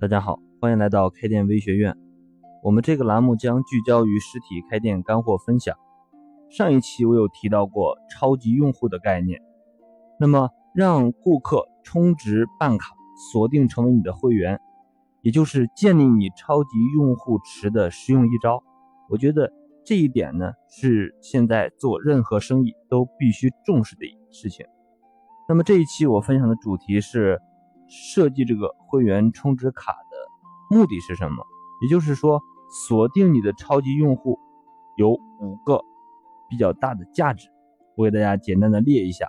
[0.00, 1.94] 大家好，欢迎来到开店微学院。
[2.62, 5.76] 我们这个栏目将聚焦于实体开店干货分享。
[6.48, 9.42] 上一期我有提到过超级用户的概念，
[10.18, 12.94] 那么让顾客充值办卡，
[13.30, 14.58] 锁定成为你的会员，
[15.20, 18.62] 也就是建立你超级用户池的实用一招。
[19.10, 19.52] 我觉得
[19.84, 24.64] 这一点呢，是现在做任何生意都必须重视的事情。
[25.46, 27.38] 那么这一期我分享的主题是。
[27.90, 31.44] 设计这个会员充值卡的目的是什么？
[31.82, 32.40] 也就是说，
[32.86, 34.38] 锁定你的超级用户
[34.96, 35.82] 有五个
[36.48, 37.48] 比较大的价值，
[37.96, 39.28] 我给大家简单的列一下。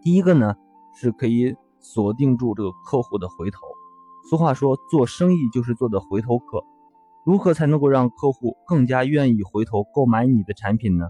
[0.00, 0.54] 第一个呢，
[0.94, 3.58] 是可以锁定住这个客户的回头。
[4.30, 6.64] 俗话说，做生意就是做的回头客。
[7.26, 11.08] 如何才能够让客户更加愿意回头购买你的产品呢？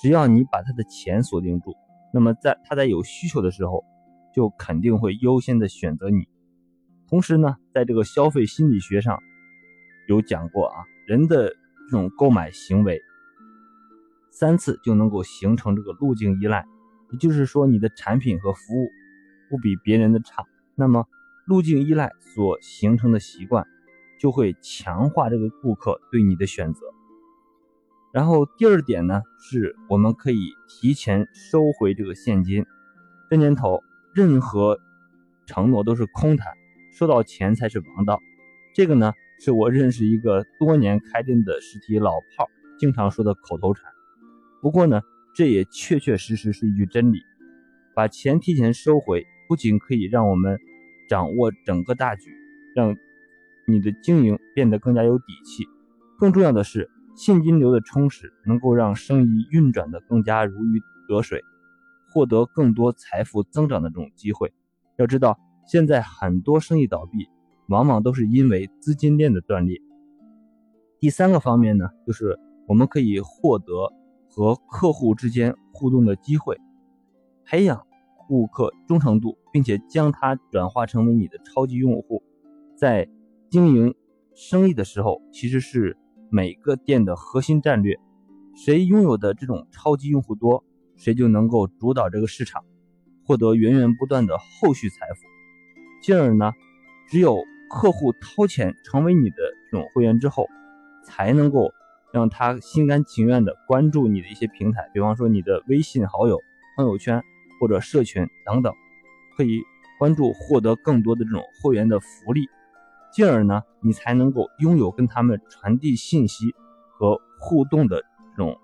[0.00, 1.74] 只要你把他的钱锁定住，
[2.14, 3.84] 那么在他在有需求的时候。
[4.38, 6.28] 就肯定会优先的选择你。
[7.08, 9.18] 同时呢，在这个消费心理学上
[10.06, 13.02] 有讲过啊，人的这种购买行为
[14.30, 16.64] 三次就能够形成这个路径依赖，
[17.10, 18.88] 也就是说你的产品和服务
[19.50, 20.44] 不比别人的差，
[20.76, 21.08] 那么
[21.44, 23.66] 路径依赖所形成的习惯
[24.20, 26.80] 就会强化这个顾客对你的选择。
[28.12, 32.64] 然后第二点呢，是我们可以提前收回这个现金，
[33.28, 33.82] 这年头。
[34.18, 34.80] 任何
[35.46, 36.52] 承诺都是空谈，
[36.92, 38.20] 收到钱才是王道。
[38.74, 43.84] 这个呢，是我认识一个多年开店的实体老炮儿经常说的口头禅。
[44.60, 45.02] 不过呢，
[45.36, 47.20] 这也确确实实是一句真理。
[47.94, 50.58] 把钱提前收回，不仅可以让我们
[51.08, 52.32] 掌握整个大局，
[52.74, 52.96] 让
[53.68, 55.64] 你的经营变得更加有底气。
[56.18, 61.40] 更重要的是，现金流的充实能够让生意运转的更加如鱼得水。
[62.18, 64.52] 获得更多财富增长的这种机会，
[64.96, 65.38] 要知道
[65.68, 67.28] 现在很多生意倒闭，
[67.68, 69.80] 往往都是因为资金链的断裂。
[70.98, 73.92] 第三个方面呢，就是我们可以获得
[74.28, 76.58] 和客户之间互动的机会，
[77.44, 77.86] 培养
[78.26, 82.20] 顾客忠诚度，并且将它转化成为你的超级用户。
[82.76, 83.08] 在
[83.48, 83.94] 经营
[84.34, 85.96] 生意的时候，其实是
[86.32, 87.96] 每个店的核心战略，
[88.56, 90.64] 谁拥有的这种超级用户多。
[90.98, 92.62] 谁就能够主导这个市场，
[93.24, 95.22] 获得源源不断的后续财富。
[96.02, 96.52] 进而呢，
[97.08, 99.36] 只有客户掏钱成为你的
[99.70, 100.46] 这种会员之后，
[101.04, 101.72] 才能够
[102.12, 106.40] 让他心甘情愿的关注你的一些平台，比方说你的微信好友、
[106.76, 107.22] 朋友圈
[107.60, 108.72] 或者社群等等，
[109.36, 109.62] 可以
[109.98, 112.48] 关注获得更多的这种会员的福利。
[113.12, 116.54] 进而呢，你才能够拥有跟他们传递信息
[116.90, 118.02] 和互动的
[118.36, 118.58] 这种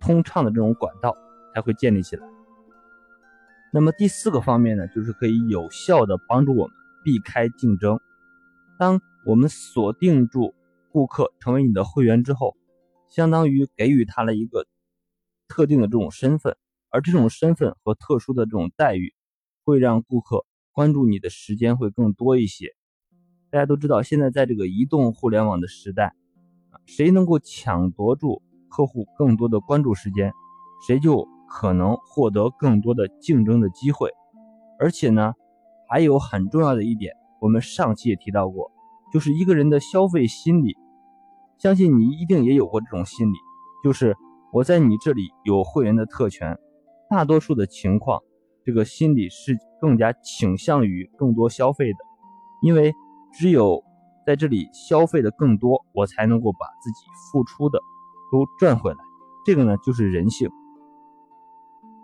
[0.00, 1.16] 通畅的这种管道。
[1.56, 2.28] 才会建立起来。
[3.72, 7.98] 那么第四个方面呢，就是可以有效的帮助我们避开竞争。
[8.78, 10.54] 当我们锁定住
[10.92, 12.54] 顾客成为你的会员之后，
[13.08, 14.66] 相当于给予他了一个
[15.48, 16.58] 特定的这种身份，
[16.90, 19.14] 而这种身份和特殊的这种待遇，
[19.64, 22.74] 会让顾客关注你的时间会更多一些。
[23.50, 26.12] 大家都知道，现在在这个移动互联网的时代，
[26.84, 30.34] 谁能够抢夺住客户更多的关注时间，
[30.86, 31.26] 谁就。
[31.48, 34.10] 可能获得更多的竞争的机会，
[34.78, 35.32] 而且呢，
[35.88, 38.70] 还有很重要的一点，我们上期也提到过，
[39.12, 40.76] 就是一个人的消费心理，
[41.58, 43.36] 相信你一定也有过这种心理，
[43.82, 44.16] 就是
[44.52, 46.58] 我在你这里有会员的特权，
[47.08, 48.20] 大多数的情况，
[48.64, 51.98] 这个心理是更加倾向于更多消费的，
[52.62, 52.92] 因为
[53.32, 53.82] 只有
[54.26, 57.78] 在这里消费的更多，我才能够把自己付出的
[58.32, 58.98] 都赚回来，
[59.44, 60.50] 这个呢就是人性。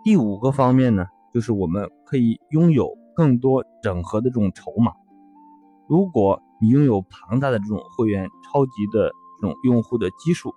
[0.03, 4.91] 第五个方面呢，就是我们可以拥有更多整合的这种筹码。
[5.87, 10.53] 如果你拥有庞大的这种会员、超级的这种用户的基数，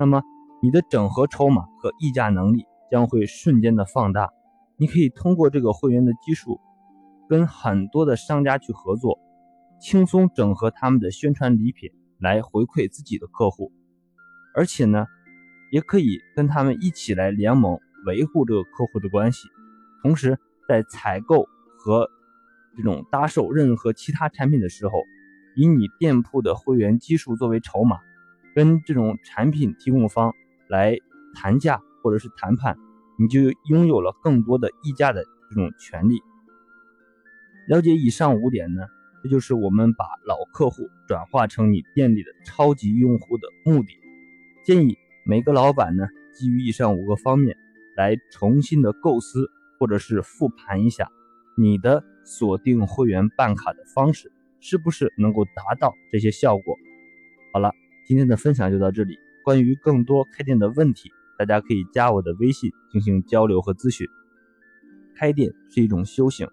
[0.00, 0.20] 那么
[0.60, 4.30] 你的整合筹码和议价能力将会瞬间的放大。
[4.76, 6.58] 你可以通过这个会员的基数，
[7.28, 9.20] 跟很多的商家去合作，
[9.80, 13.70] 轻松整合他们的宣传礼品来回馈自己的客户，
[14.56, 15.06] 而且呢，
[15.70, 17.78] 也可以跟他们一起来联盟。
[18.08, 19.48] 维护这个客户的关系，
[20.00, 21.46] 同时在采购
[21.76, 22.08] 和
[22.74, 25.02] 这种搭售任何其他产品的时候，
[25.54, 27.98] 以你店铺的会员基数作为筹码，
[28.54, 30.32] 跟这种产品提供方
[30.68, 30.96] 来
[31.34, 32.78] 谈价或者是谈判，
[33.18, 36.18] 你就拥有了更多的议价的这种权利。
[37.68, 38.86] 了解以上五点呢，
[39.22, 43.88] 这就是我们把老客户转化成你店里的超级用户的目的。
[44.64, 44.96] 建议
[45.26, 47.54] 每个老板呢，基于以上五个方面。
[47.98, 49.50] 来重新的构思，
[49.80, 51.10] 或者是复盘一下
[51.56, 54.30] 你的锁定会员办卡的方式，
[54.60, 56.76] 是不是能够达到这些效果？
[57.52, 57.72] 好了，
[58.06, 59.16] 今天的分享就到这里。
[59.44, 64.06] 关于更多开店的问题，大家可以加我的微信进行交流和咨询。
[65.16, 66.46] 开店是一种修行，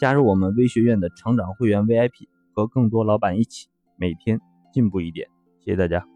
[0.00, 4.40] 加入我们微学院的成长会员 VIP，和更多老板一起每天
[4.72, 5.28] 进步一点。
[5.60, 6.11] 谢谢大家。